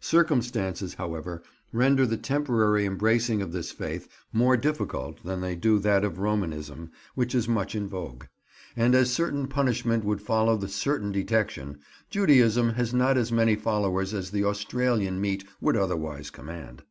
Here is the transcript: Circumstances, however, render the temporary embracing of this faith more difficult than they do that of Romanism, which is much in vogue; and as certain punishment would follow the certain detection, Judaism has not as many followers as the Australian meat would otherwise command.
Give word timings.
Circumstances, 0.00 0.94
however, 0.94 1.42
render 1.70 2.06
the 2.06 2.16
temporary 2.16 2.86
embracing 2.86 3.42
of 3.42 3.52
this 3.52 3.70
faith 3.70 4.08
more 4.32 4.56
difficult 4.56 5.22
than 5.24 5.42
they 5.42 5.54
do 5.54 5.78
that 5.78 6.04
of 6.06 6.18
Romanism, 6.20 6.90
which 7.14 7.34
is 7.34 7.46
much 7.50 7.74
in 7.74 7.86
vogue; 7.86 8.24
and 8.78 8.94
as 8.94 9.12
certain 9.12 9.46
punishment 9.46 10.02
would 10.02 10.22
follow 10.22 10.56
the 10.56 10.68
certain 10.70 11.12
detection, 11.12 11.80
Judaism 12.08 12.70
has 12.70 12.94
not 12.94 13.18
as 13.18 13.30
many 13.30 13.56
followers 13.56 14.14
as 14.14 14.30
the 14.30 14.44
Australian 14.46 15.20
meat 15.20 15.44
would 15.60 15.76
otherwise 15.76 16.30
command. 16.30 16.82